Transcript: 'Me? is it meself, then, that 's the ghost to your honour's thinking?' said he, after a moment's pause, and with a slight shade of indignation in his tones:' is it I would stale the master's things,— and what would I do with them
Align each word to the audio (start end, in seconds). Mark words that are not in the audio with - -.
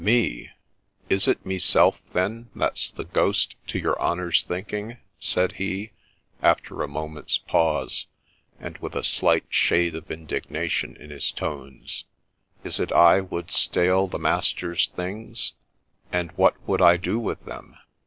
'Me? 0.03 0.49
is 1.09 1.27
it 1.27 1.45
meself, 1.45 2.01
then, 2.11 2.49
that 2.55 2.75
's 2.75 2.89
the 2.89 3.03
ghost 3.03 3.55
to 3.67 3.77
your 3.77 4.01
honour's 4.01 4.41
thinking?' 4.41 4.97
said 5.19 5.51
he, 5.51 5.91
after 6.41 6.81
a 6.81 6.87
moment's 6.87 7.37
pause, 7.37 8.07
and 8.59 8.79
with 8.79 8.95
a 8.95 9.03
slight 9.03 9.45
shade 9.47 9.93
of 9.93 10.09
indignation 10.09 10.95
in 10.97 11.11
his 11.11 11.31
tones:' 11.31 12.05
is 12.63 12.79
it 12.79 12.91
I 12.91 13.19
would 13.21 13.51
stale 13.51 14.07
the 14.07 14.17
master's 14.17 14.87
things,— 14.87 15.53
and 16.11 16.31
what 16.31 16.55
would 16.67 16.81
I 16.81 16.97
do 16.97 17.19
with 17.19 17.45
them 17.45 17.77